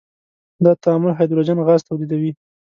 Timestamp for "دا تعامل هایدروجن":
0.65-1.57